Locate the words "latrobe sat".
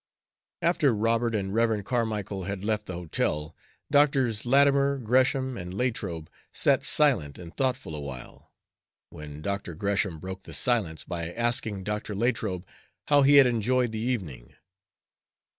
5.75-6.83